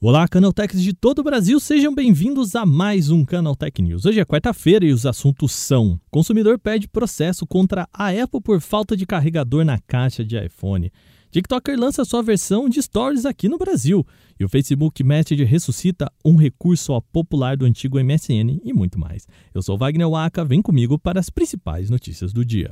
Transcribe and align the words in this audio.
Olá, 0.00 0.28
Canaltechs 0.28 0.80
de 0.80 0.92
todo 0.92 1.18
o 1.18 1.24
Brasil, 1.24 1.58
sejam 1.58 1.92
bem-vindos 1.92 2.54
a 2.54 2.64
mais 2.64 3.10
um 3.10 3.24
Canaltech 3.24 3.82
News. 3.82 4.04
Hoje 4.04 4.20
é 4.20 4.24
quarta-feira 4.24 4.84
e 4.84 4.92
os 4.92 5.04
assuntos 5.04 5.50
são: 5.50 6.00
consumidor 6.08 6.56
pede 6.56 6.86
processo 6.86 7.44
contra 7.44 7.88
a 7.92 8.10
Apple 8.10 8.40
por 8.40 8.60
falta 8.60 8.96
de 8.96 9.04
carregador 9.04 9.64
na 9.64 9.76
caixa 9.76 10.24
de 10.24 10.38
iPhone. 10.38 10.92
TikToker 11.32 11.76
lança 11.76 12.04
sua 12.04 12.22
versão 12.22 12.68
de 12.68 12.80
Stories 12.80 13.26
aqui 13.26 13.48
no 13.48 13.58
Brasil. 13.58 14.06
E 14.38 14.44
o 14.44 14.48
Facebook 14.48 15.02
Message 15.02 15.42
ressuscita 15.42 16.08
um 16.24 16.36
recurso 16.36 17.02
popular 17.12 17.56
do 17.56 17.66
antigo 17.66 17.98
MSN 17.98 18.60
e 18.62 18.72
muito 18.72 19.00
mais. 19.00 19.26
Eu 19.52 19.62
sou 19.62 19.76
Wagner 19.76 20.08
Waka, 20.08 20.44
vem 20.44 20.62
comigo 20.62 20.96
para 20.96 21.18
as 21.18 21.28
principais 21.28 21.90
notícias 21.90 22.32
do 22.32 22.44
dia. 22.44 22.70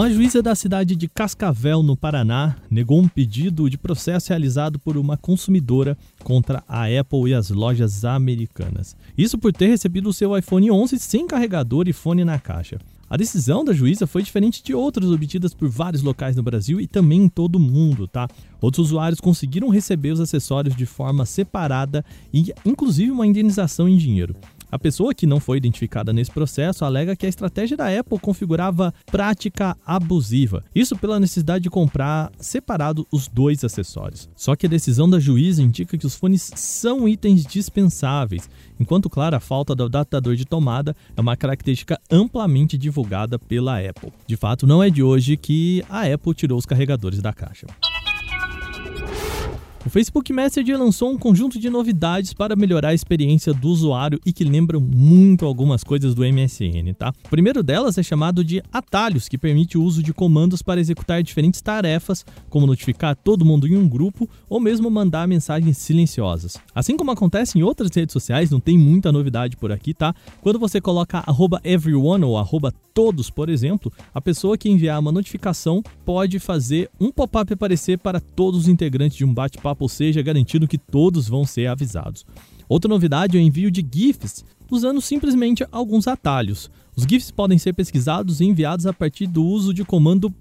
Uma 0.00 0.10
juíza 0.10 0.42
da 0.42 0.54
cidade 0.54 0.96
de 0.96 1.06
Cascavel, 1.06 1.82
no 1.82 1.94
Paraná, 1.94 2.56
negou 2.70 2.98
um 2.98 3.06
pedido 3.06 3.68
de 3.68 3.76
processo 3.76 4.30
realizado 4.30 4.78
por 4.78 4.96
uma 4.96 5.14
consumidora 5.14 5.94
contra 6.24 6.64
a 6.66 6.84
Apple 6.86 7.28
e 7.28 7.34
as 7.34 7.50
lojas 7.50 8.02
americanas. 8.02 8.96
Isso 9.14 9.36
por 9.36 9.52
ter 9.52 9.66
recebido 9.66 10.08
o 10.08 10.12
seu 10.14 10.34
iPhone 10.34 10.70
11 10.70 10.98
sem 10.98 11.26
carregador 11.26 11.86
e 11.86 11.92
fone 11.92 12.24
na 12.24 12.38
caixa. 12.38 12.78
A 13.10 13.16
decisão 13.18 13.62
da 13.62 13.74
juíza 13.74 14.06
foi 14.06 14.22
diferente 14.22 14.62
de 14.62 14.72
outras 14.72 15.10
obtidas 15.10 15.52
por 15.52 15.68
vários 15.68 16.00
locais 16.00 16.34
no 16.34 16.42
Brasil 16.42 16.80
e 16.80 16.86
também 16.86 17.24
em 17.24 17.28
todo 17.28 17.56
o 17.56 17.60
mundo, 17.60 18.08
tá? 18.08 18.26
Outros 18.58 18.86
usuários 18.86 19.20
conseguiram 19.20 19.68
receber 19.68 20.12
os 20.12 20.20
acessórios 20.20 20.74
de 20.74 20.86
forma 20.86 21.26
separada 21.26 22.02
e 22.32 22.54
inclusive 22.64 23.10
uma 23.10 23.26
indenização 23.26 23.86
em 23.86 23.98
dinheiro. 23.98 24.34
A 24.70 24.78
pessoa 24.78 25.12
que 25.12 25.26
não 25.26 25.40
foi 25.40 25.56
identificada 25.56 26.12
nesse 26.12 26.30
processo 26.30 26.84
alega 26.84 27.16
que 27.16 27.26
a 27.26 27.28
estratégia 27.28 27.76
da 27.76 27.88
Apple 27.88 28.18
configurava 28.18 28.94
prática 29.06 29.76
abusiva. 29.84 30.64
Isso 30.74 30.96
pela 30.96 31.18
necessidade 31.18 31.64
de 31.64 31.70
comprar 31.70 32.30
separado 32.38 33.06
os 33.10 33.26
dois 33.26 33.64
acessórios. 33.64 34.28
Só 34.36 34.54
que 34.54 34.66
a 34.66 34.68
decisão 34.70 35.10
da 35.10 35.18
juíza 35.18 35.62
indica 35.62 35.98
que 35.98 36.06
os 36.06 36.14
fones 36.14 36.50
são 36.54 37.08
itens 37.08 37.44
dispensáveis, 37.44 38.48
enquanto, 38.78 39.10
claro, 39.10 39.36
a 39.36 39.40
falta 39.40 39.74
do 39.74 39.84
adaptador 39.84 40.36
de 40.36 40.44
tomada 40.44 40.94
é 41.16 41.20
uma 41.20 41.36
característica 41.36 41.98
amplamente 42.10 42.78
divulgada 42.78 43.38
pela 43.38 43.78
Apple. 43.78 44.12
De 44.26 44.36
fato, 44.36 44.66
não 44.66 44.82
é 44.82 44.88
de 44.88 45.02
hoje 45.02 45.36
que 45.36 45.84
a 45.88 46.02
Apple 46.02 46.34
tirou 46.34 46.58
os 46.58 46.66
carregadores 46.66 47.20
da 47.20 47.32
caixa. 47.32 47.66
O 49.90 49.92
Facebook 49.92 50.32
Messenger 50.32 50.78
lançou 50.78 51.10
um 51.10 51.18
conjunto 51.18 51.58
de 51.58 51.68
novidades 51.68 52.32
para 52.32 52.54
melhorar 52.54 52.90
a 52.90 52.94
experiência 52.94 53.52
do 53.52 53.66
usuário 53.66 54.20
e 54.24 54.32
que 54.32 54.44
lembram 54.44 54.80
muito 54.80 55.44
algumas 55.44 55.82
coisas 55.82 56.14
do 56.14 56.22
MSN, 56.22 56.94
tá? 56.96 57.12
O 57.24 57.28
primeiro 57.28 57.60
delas 57.60 57.98
é 57.98 58.02
chamado 58.04 58.44
de 58.44 58.62
atalhos, 58.72 59.28
que 59.28 59.36
permite 59.36 59.76
o 59.76 59.82
uso 59.82 60.00
de 60.00 60.14
comandos 60.14 60.62
para 60.62 60.80
executar 60.80 61.24
diferentes 61.24 61.60
tarefas, 61.60 62.24
como 62.48 62.68
notificar 62.68 63.16
todo 63.16 63.44
mundo 63.44 63.66
em 63.66 63.76
um 63.76 63.88
grupo 63.88 64.30
ou 64.48 64.60
mesmo 64.60 64.88
mandar 64.88 65.26
mensagens 65.26 65.76
silenciosas. 65.78 66.56
Assim 66.72 66.96
como 66.96 67.10
acontece 67.10 67.58
em 67.58 67.64
outras 67.64 67.90
redes 67.92 68.12
sociais, 68.12 68.48
não 68.48 68.60
tem 68.60 68.78
muita 68.78 69.10
novidade 69.10 69.56
por 69.56 69.72
aqui, 69.72 69.92
tá? 69.92 70.14
Quando 70.40 70.60
você 70.60 70.80
coloca 70.80 71.24
everyone 71.64 72.24
ou 72.24 72.38
todos, 72.94 73.30
por 73.30 73.48
exemplo, 73.48 73.92
a 74.14 74.20
pessoa 74.20 74.58
que 74.58 74.68
enviar 74.68 75.00
uma 75.00 75.10
notificação 75.12 75.82
pode 76.04 76.38
fazer 76.38 76.90
um 77.00 77.10
pop-up 77.10 77.52
aparecer 77.52 77.98
para 77.98 78.20
todos 78.20 78.60
os 78.60 78.68
integrantes 78.68 79.16
de 79.16 79.24
um 79.24 79.32
bate-papo, 79.32 79.79
ou 79.80 79.88
seja, 79.88 80.22
garantindo 80.22 80.68
que 80.68 80.78
todos 80.78 81.28
vão 81.28 81.44
ser 81.44 81.66
avisados. 81.66 82.24
Outra 82.68 82.88
novidade 82.88 83.36
é 83.36 83.40
o 83.40 83.42
envio 83.42 83.70
de 83.70 83.84
GIFs, 83.84 84.44
usando 84.70 85.00
simplesmente 85.00 85.66
alguns 85.72 86.06
atalhos. 86.06 86.70
Os 86.94 87.04
GIFs 87.04 87.30
podem 87.30 87.58
ser 87.58 87.72
pesquisados 87.72 88.40
e 88.40 88.44
enviados 88.44 88.86
a 88.86 88.92
partir 88.92 89.26
do 89.26 89.44
uso 89.44 89.72
de 89.72 89.84
comando 89.84 90.32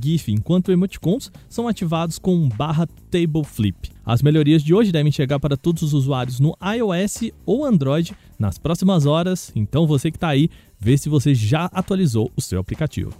GIF, 0.00 0.32
enquanto 0.32 0.72
emoticons 0.72 1.30
são 1.48 1.66
ativados 1.66 2.18
com 2.18 2.48
tableflip. 3.10 3.90
As 4.04 4.22
melhorias 4.22 4.62
de 4.62 4.72
hoje 4.72 4.92
devem 4.92 5.12
chegar 5.12 5.38
para 5.40 5.56
todos 5.56 5.82
os 5.82 5.92
usuários 5.92 6.40
no 6.40 6.56
iOS 6.62 7.32
ou 7.44 7.64
Android 7.64 8.14
nas 8.38 8.58
próximas 8.58 9.06
horas, 9.06 9.50
então 9.54 9.86
você 9.86 10.10
que 10.10 10.16
está 10.16 10.28
aí, 10.28 10.48
vê 10.78 10.96
se 10.96 11.08
você 11.08 11.34
já 11.34 11.66
atualizou 11.66 12.30
o 12.36 12.40
seu 12.40 12.60
aplicativo. 12.60 13.12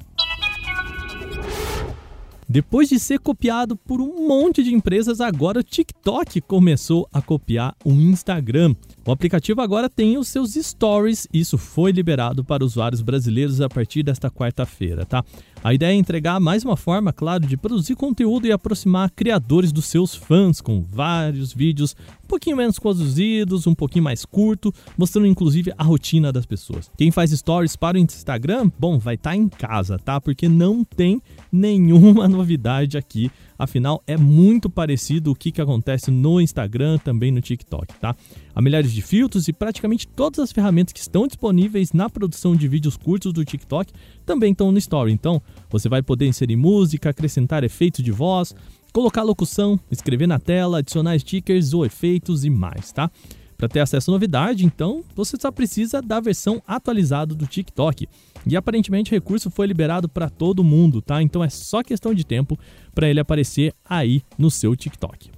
Depois 2.50 2.88
de 2.88 2.98
ser 2.98 3.19
copiado 3.19 3.76
por 3.76 4.00
um 4.00 4.26
monte 4.26 4.62
de 4.62 4.72
empresas, 4.72 5.20
agora 5.20 5.60
o 5.60 5.62
TikTok 5.62 6.41
começou 6.41 7.06
a 7.12 7.20
copiar 7.20 7.76
o 7.84 7.92
Instagram. 7.92 8.75
O 9.06 9.12
aplicativo 9.12 9.60
agora 9.60 9.91
tem 9.91 10.16
os 10.16 10.28
seus 10.28 10.54
stories, 10.54 11.28
isso 11.31 11.58
foi 11.58 11.92
liberado 11.92 12.42
para 12.42 12.64
usuários 12.64 13.03
brasileiros 13.03 13.60
a 13.60 13.69
partir 13.69 14.03
desta 14.03 14.31
quarta-feira, 14.31 15.04
tá? 15.04 15.22
A 15.62 15.74
ideia 15.74 15.92
é 15.92 15.96
entregar 15.96 16.38
mais 16.38 16.64
uma 16.64 16.76
forma, 16.76 17.12
claro, 17.12 17.44
de 17.44 17.56
produzir 17.56 17.96
conteúdo 17.96 18.46
e 18.46 18.52
aproximar 18.52 19.10
criadores 19.10 19.72
dos 19.72 19.86
seus 19.86 20.14
fãs 20.14 20.60
com 20.60 20.82
vários 20.82 21.52
vídeos 21.52 21.96
um 22.24 22.28
pouquinho 22.28 22.58
menos 22.58 22.78
produzidos, 22.78 23.66
um 23.66 23.74
pouquinho 23.74 24.04
mais 24.04 24.22
curto, 24.26 24.72
mostrando 24.98 25.26
inclusive 25.26 25.72
a 25.78 25.82
rotina 25.82 26.30
das 26.30 26.44
pessoas. 26.44 26.91
Quem 26.96 27.10
faz 27.10 27.30
stories 27.30 27.74
para 27.74 27.96
o 27.96 28.00
Instagram, 28.00 28.70
bom, 28.78 28.98
vai 28.98 29.14
estar 29.14 29.30
tá 29.30 29.36
em 29.36 29.48
casa, 29.48 29.98
tá? 29.98 30.20
Porque 30.20 30.46
não 30.46 30.84
tem 30.84 31.22
nenhuma 31.50 32.28
novidade 32.28 32.98
aqui. 32.98 33.30
Afinal, 33.58 34.02
é 34.06 34.16
muito 34.16 34.69
parecido 34.69 35.32
o 35.32 35.34
que, 35.34 35.50
que 35.50 35.60
acontece 35.60 36.10
no 36.10 36.38
Instagram, 36.38 36.98
também 36.98 37.32
no 37.32 37.40
TikTok, 37.40 37.94
tá? 37.98 38.14
Há 38.54 38.60
milhares 38.60 38.92
de 38.92 39.00
filtros 39.00 39.48
e 39.48 39.52
praticamente 39.52 40.06
todas 40.06 40.38
as 40.38 40.52
ferramentas 40.52 40.92
que 40.92 41.00
estão 41.00 41.26
disponíveis 41.26 41.92
na 41.94 42.10
produção 42.10 42.54
de 42.54 42.69
vídeos 42.69 42.96
curtos 42.96 43.32
do 43.32 43.44
TikTok 43.44 43.90
também 44.26 44.52
estão 44.52 44.70
no 44.70 44.78
Story. 44.78 45.12
Então, 45.12 45.42
você 45.70 45.88
vai 45.88 46.03
poder 46.03 46.26
inserir 46.26 46.56
música, 46.56 47.10
acrescentar 47.10 47.64
efeitos 47.64 48.04
de 48.04 48.10
voz, 48.10 48.54
colocar 48.92 49.22
locução, 49.22 49.78
escrever 49.91 50.26
na 50.26 50.38
tela, 50.38 50.78
adicionar 50.78 51.19
stickers 51.19 51.72
ou 51.72 51.84
efeitos 51.84 52.44
e 52.44 52.50
mais, 52.50 52.92
tá? 52.92 53.10
Para 53.56 53.69
ter 53.69 53.81
acesso 53.81 54.10
à 54.10 54.12
novidade, 54.12 54.64
então, 54.64 55.03
você 55.16 55.37
só 55.41 55.50
precisa 55.50 56.00
da 56.00 56.20
versão 56.20 56.62
atualizada 56.66 57.34
do 57.34 57.47
TikTok. 57.47 58.08
E 58.47 58.56
aparentemente 58.56 59.10
o 59.10 59.14
recurso 59.14 59.50
foi 59.50 59.66
liberado 59.66 60.08
para 60.08 60.31
todo 60.31 60.62
mundo, 60.62 61.03
tá? 61.03 61.20
Então 61.20 61.42
é 61.42 61.48
só 61.48 61.82
questão 61.82 62.14
de 62.14 62.25
tempo 62.25 62.56
para 62.94 63.08
ele 63.08 63.19
aparecer 63.19 63.75
aí 63.84 64.22
no 64.38 64.50
seu 64.50 64.76
TikTok. 64.76 65.38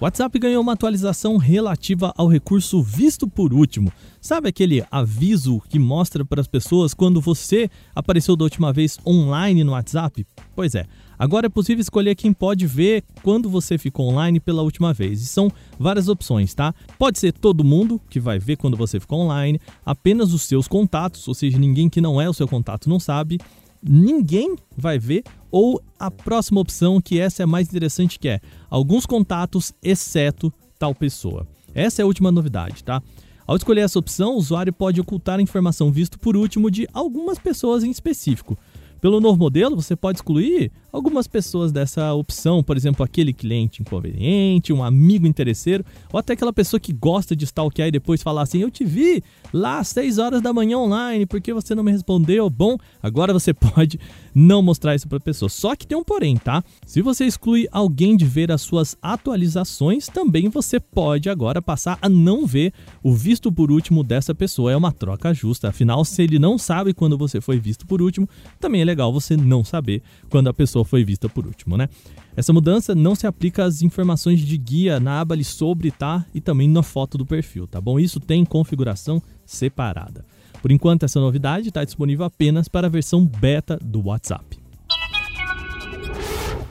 WhatsApp 0.00 0.38
ganhou 0.38 0.62
uma 0.62 0.74
atualização 0.74 1.36
relativa 1.36 2.12
ao 2.16 2.28
recurso 2.28 2.80
visto 2.80 3.26
por 3.26 3.52
último. 3.52 3.92
Sabe 4.20 4.48
aquele 4.48 4.84
aviso 4.92 5.60
que 5.68 5.76
mostra 5.76 6.24
para 6.24 6.40
as 6.40 6.46
pessoas 6.46 6.94
quando 6.94 7.20
você 7.20 7.68
apareceu 7.92 8.36
da 8.36 8.44
última 8.44 8.72
vez 8.72 8.96
online 9.04 9.64
no 9.64 9.72
WhatsApp? 9.72 10.24
Pois 10.54 10.76
é, 10.76 10.86
Agora 11.18 11.46
é 11.46 11.50
possível 11.50 11.80
escolher 11.80 12.14
quem 12.14 12.32
pode 12.32 12.64
ver 12.64 13.02
quando 13.24 13.50
você 13.50 13.76
ficou 13.76 14.08
online 14.08 14.38
pela 14.38 14.62
última 14.62 14.94
vez. 14.94 15.20
E 15.20 15.26
são 15.26 15.50
várias 15.76 16.08
opções, 16.08 16.54
tá? 16.54 16.72
Pode 16.96 17.18
ser 17.18 17.32
todo 17.32 17.64
mundo 17.64 18.00
que 18.08 18.20
vai 18.20 18.38
ver 18.38 18.56
quando 18.56 18.76
você 18.76 19.00
ficou 19.00 19.22
online, 19.22 19.60
apenas 19.84 20.32
os 20.32 20.42
seus 20.42 20.68
contatos, 20.68 21.26
ou 21.26 21.34
seja, 21.34 21.58
ninguém 21.58 21.88
que 21.88 22.00
não 22.00 22.20
é 22.20 22.28
o 22.28 22.32
seu 22.32 22.46
contato 22.46 22.88
não 22.88 23.00
sabe, 23.00 23.40
ninguém 23.82 24.56
vai 24.76 24.98
ver, 24.98 25.24
ou 25.50 25.82
a 25.98 26.10
próxima 26.10 26.60
opção, 26.60 27.00
que 27.00 27.18
essa 27.18 27.42
é 27.42 27.46
mais 27.46 27.68
interessante, 27.68 28.18
que 28.18 28.28
é 28.28 28.40
alguns 28.70 29.06
contatos, 29.06 29.72
exceto 29.82 30.52
tal 30.78 30.94
pessoa. 30.94 31.46
Essa 31.74 32.02
é 32.02 32.04
a 32.04 32.06
última 32.06 32.30
novidade, 32.30 32.82
tá? 32.82 33.02
Ao 33.46 33.56
escolher 33.56 33.80
essa 33.80 33.98
opção, 33.98 34.34
o 34.34 34.36
usuário 34.36 34.72
pode 34.72 35.00
ocultar 35.00 35.38
a 35.38 35.42
informação 35.42 35.90
visto 35.90 36.18
por 36.18 36.36
último 36.36 36.70
de 36.70 36.86
algumas 36.92 37.38
pessoas 37.38 37.82
em 37.82 37.90
específico. 37.90 38.58
Pelo 39.00 39.20
novo 39.20 39.38
modelo, 39.38 39.76
você 39.76 39.94
pode 39.94 40.18
excluir 40.18 40.72
algumas 40.92 41.26
pessoas 41.26 41.70
dessa 41.70 42.12
opção, 42.14 42.62
por 42.62 42.76
exemplo, 42.76 43.04
aquele 43.04 43.32
cliente 43.32 43.82
inconveniente, 43.82 44.72
um 44.72 44.82
amigo 44.82 45.26
interesseiro, 45.26 45.84
ou 46.12 46.18
até 46.18 46.32
aquela 46.32 46.52
pessoa 46.52 46.80
que 46.80 46.92
gosta 46.92 47.36
de 47.36 47.44
stalkear 47.44 47.88
e 47.88 47.92
depois 47.92 48.22
falar 48.22 48.42
assim: 48.42 48.60
Eu 48.60 48.70
te 48.70 48.84
vi 48.84 49.22
lá 49.52 49.78
às 49.78 49.88
6 49.88 50.18
horas 50.18 50.42
da 50.42 50.52
manhã 50.52 50.78
online, 50.78 51.26
porque 51.26 51.52
você 51.52 51.74
não 51.74 51.84
me 51.84 51.92
respondeu? 51.92 52.50
Bom, 52.50 52.76
agora 53.02 53.32
você 53.32 53.54
pode 53.54 54.00
não 54.34 54.62
mostrar 54.62 54.94
isso 54.94 55.08
para 55.08 55.18
a 55.18 55.20
pessoa. 55.20 55.48
Só 55.48 55.76
que 55.76 55.86
tem 55.86 55.96
um 55.96 56.04
porém, 56.04 56.36
tá? 56.36 56.62
Se 56.86 57.02
você 57.02 57.24
exclui 57.24 57.68
alguém 57.70 58.16
de 58.16 58.24
ver 58.24 58.50
as 58.50 58.62
suas 58.62 58.96
atualizações, 59.00 60.08
também 60.08 60.48
você 60.48 60.80
pode 60.80 61.28
agora 61.28 61.62
passar 61.62 61.98
a 62.00 62.08
não 62.08 62.46
ver 62.46 62.72
o 63.02 63.12
visto 63.12 63.52
por 63.52 63.70
último 63.70 64.02
dessa 64.02 64.34
pessoa. 64.34 64.72
É 64.72 64.76
uma 64.76 64.92
troca 64.92 65.32
justa. 65.34 65.68
Afinal, 65.68 66.04
se 66.04 66.22
ele 66.22 66.38
não 66.38 66.58
sabe 66.58 66.94
quando 66.94 67.16
você 67.16 67.40
foi 67.40 67.58
visto 67.58 67.86
por 67.86 68.00
último, 68.00 68.28
também 68.58 68.82
é 68.82 68.84
legal 68.88 69.12
você 69.12 69.36
não 69.36 69.62
saber 69.62 70.02
quando 70.28 70.48
a 70.48 70.54
pessoa 70.54 70.84
foi 70.84 71.04
vista 71.04 71.28
por 71.28 71.46
último, 71.46 71.76
né? 71.76 71.88
Essa 72.36 72.52
mudança 72.52 72.94
não 72.94 73.14
se 73.14 73.26
aplica 73.26 73.64
às 73.64 73.82
informações 73.82 74.40
de 74.40 74.56
guia 74.56 74.98
na 74.98 75.20
aba 75.20 75.34
ali 75.34 75.44
sobre, 75.44 75.90
tá? 75.90 76.24
E 76.34 76.40
também 76.40 76.68
na 76.68 76.82
foto 76.82 77.18
do 77.18 77.26
perfil, 77.26 77.66
tá 77.66 77.80
bom? 77.80 77.98
Isso 77.98 78.20
tem 78.20 78.44
configuração 78.44 79.22
separada. 79.44 80.24
Por 80.60 80.72
enquanto, 80.72 81.04
essa 81.04 81.20
novidade 81.20 81.68
está 81.68 81.84
disponível 81.84 82.24
apenas 82.24 82.68
para 82.68 82.86
a 82.86 82.90
versão 82.90 83.24
beta 83.24 83.78
do 83.80 84.06
WhatsApp. 84.06 84.57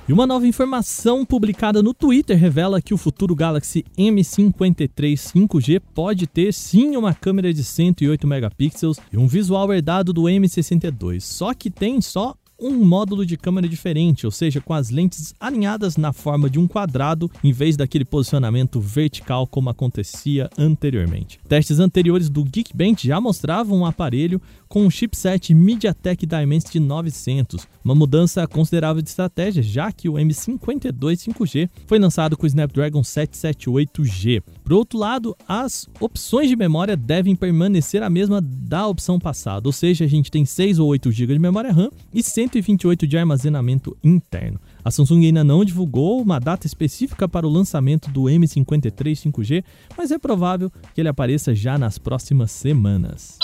E 0.07 0.13
uma 0.13 0.25
nova 0.25 0.47
informação 0.47 1.25
publicada 1.25 1.83
no 1.83 1.93
Twitter 1.93 2.37
revela 2.37 2.81
que 2.81 2.93
o 2.93 2.97
futuro 2.97 3.35
Galaxy 3.35 3.83
M53 3.97 4.87
5G 5.15 5.81
pode 5.93 6.25
ter 6.25 6.53
sim 6.53 6.95
uma 6.95 7.13
câmera 7.13 7.53
de 7.53 7.61
108 7.61 8.25
megapixels 8.25 8.99
e 9.11 9.17
um 9.17 9.27
visual 9.27 9.73
herdado 9.73 10.13
do 10.13 10.23
M62, 10.23 11.19
só 11.19 11.53
que 11.53 11.69
tem 11.69 11.99
só 11.99 12.37
um 12.59 12.73
módulo 12.83 13.25
de 13.25 13.37
câmera 13.37 13.67
diferente, 13.67 14.25
ou 14.25 14.31
seja, 14.31 14.59
com 14.59 14.73
as 14.73 14.89
lentes 14.89 15.33
alinhadas 15.39 15.97
na 15.97 16.11
forma 16.11 16.49
de 16.49 16.59
um 16.59 16.67
quadrado 16.67 17.29
em 17.43 17.51
vez 17.51 17.77
daquele 17.77 18.05
posicionamento 18.05 18.79
vertical 18.79 19.45
como 19.47 19.69
acontecia 19.69 20.49
anteriormente. 20.57 21.39
Testes 21.47 21.79
anteriores 21.79 22.29
do 22.29 22.43
Geekbench 22.43 23.07
já 23.07 23.21
mostravam 23.21 23.79
um 23.79 23.85
aparelho 23.85 24.41
com 24.67 24.85
um 24.85 24.89
chipset 24.89 25.53
MediaTek 25.53 26.25
Dimensity 26.25 26.79
900, 26.79 27.67
uma 27.83 27.95
mudança 27.95 28.45
considerável 28.47 29.01
de 29.01 29.09
estratégia, 29.09 29.63
já 29.63 29.91
que 29.91 30.09
o 30.09 30.13
M52 30.13 31.27
5G 31.27 31.69
foi 31.85 31.99
lançado 31.99 32.35
com 32.35 32.43
o 32.43 32.47
Snapdragon 32.47 33.01
778G. 33.01 34.43
Por 34.63 34.73
outro 34.73 34.99
lado, 34.99 35.35
as 35.47 35.87
opções 35.99 36.49
de 36.49 36.55
memória 36.55 36.97
devem 36.97 37.35
permanecer 37.35 38.03
a 38.03 38.09
mesma 38.09 38.41
da 38.41 38.87
opção 38.87 39.19
passada, 39.19 39.67
ou 39.67 39.73
seja, 39.73 40.05
a 40.05 40.07
gente 40.07 40.29
tem 40.29 40.43
6 40.43 40.79
ou 40.79 40.89
8 40.89 41.11
GB 41.11 41.33
de 41.33 41.39
memória 41.39 41.71
RAM 41.71 41.89
e 42.13 42.21
128 42.47 43.05
de 43.05 43.17
armazenamento 43.17 43.95
interno. 44.03 44.59
A 44.83 44.89
Samsung 44.89 45.25
ainda 45.25 45.43
não 45.43 45.65
divulgou 45.65 46.21
uma 46.21 46.39
data 46.39 46.65
específica 46.65 47.27
para 47.27 47.45
o 47.45 47.49
lançamento 47.49 48.09
do 48.09 48.23
M53 48.23 49.31
5G, 49.31 49.63
mas 49.97 50.11
é 50.11 50.17
provável 50.17 50.71
que 50.93 51.01
ele 51.01 51.09
apareça 51.09 51.53
já 51.53 51.77
nas 51.77 51.97
próximas 51.97 52.51
semanas. 52.51 53.37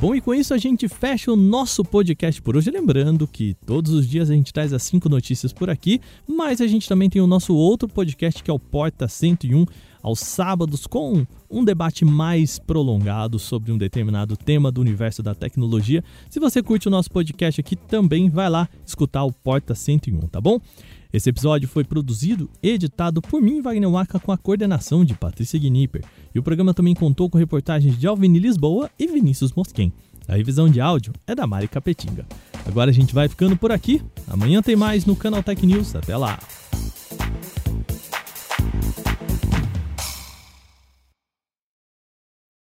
Bom, 0.00 0.16
e 0.16 0.20
com 0.20 0.34
isso 0.34 0.52
a 0.52 0.58
gente 0.58 0.88
fecha 0.88 1.30
o 1.30 1.36
nosso 1.36 1.84
podcast 1.84 2.42
por 2.42 2.56
hoje. 2.56 2.72
Lembrando 2.72 3.24
que 3.28 3.54
todos 3.64 3.92
os 3.92 4.08
dias 4.08 4.28
a 4.30 4.34
gente 4.34 4.52
traz 4.52 4.72
as 4.72 4.82
cinco 4.82 5.08
notícias 5.08 5.52
por 5.52 5.70
aqui, 5.70 6.00
mas 6.26 6.60
a 6.60 6.66
gente 6.66 6.88
também 6.88 7.08
tem 7.08 7.22
o 7.22 7.26
nosso 7.26 7.54
outro 7.54 7.86
podcast 7.86 8.42
que 8.42 8.50
é 8.50 8.52
o 8.52 8.58
Porta 8.58 9.06
101, 9.06 9.64
aos 10.02 10.20
sábados, 10.20 10.86
com 10.86 11.26
um 11.50 11.64
debate 11.64 12.04
mais 12.04 12.58
prolongado 12.58 13.38
sobre 13.38 13.70
um 13.70 13.78
determinado 13.78 14.36
tema 14.36 14.72
do 14.72 14.80
universo 14.80 15.22
da 15.22 15.34
tecnologia. 15.34 16.02
Se 16.28 16.40
você 16.40 16.62
curte 16.62 16.88
o 16.88 16.90
nosso 16.90 17.10
podcast 17.10 17.60
aqui, 17.60 17.76
também 17.76 18.28
vai 18.28 18.50
lá 18.50 18.68
escutar 18.84 19.24
o 19.24 19.32
Porta 19.32 19.74
101, 19.74 20.20
tá 20.28 20.40
bom? 20.40 20.58
Esse 21.12 21.28
episódio 21.28 21.68
foi 21.68 21.84
produzido 21.84 22.48
e 22.62 22.70
editado 22.70 23.20
por 23.20 23.40
mim, 23.40 23.60
Wagner 23.60 23.90
Waka, 23.90 24.18
com 24.18 24.32
a 24.32 24.38
coordenação 24.38 25.04
de 25.04 25.14
Patrícia 25.14 25.58
Gnipper. 25.58 26.02
E 26.34 26.38
o 26.38 26.42
programa 26.42 26.72
também 26.72 26.94
contou 26.94 27.28
com 27.28 27.36
reportagens 27.36 27.98
de 27.98 28.06
Alvini 28.06 28.38
Lisboa 28.38 28.90
e 28.98 29.06
Vinícius 29.06 29.52
Mosquen. 29.52 29.92
A 30.26 30.36
revisão 30.36 30.70
de 30.70 30.80
áudio 30.80 31.12
é 31.26 31.34
da 31.34 31.46
Mari 31.46 31.68
Capetinga. 31.68 32.26
Agora 32.64 32.90
a 32.90 32.94
gente 32.94 33.14
vai 33.14 33.28
ficando 33.28 33.56
por 33.56 33.70
aqui. 33.70 34.00
Amanhã 34.26 34.62
tem 34.62 34.74
mais 34.74 35.04
no 35.04 35.14
Canal 35.14 35.42
Tech 35.42 35.66
News. 35.66 35.94
Até 35.94 36.16
lá! 36.16 36.38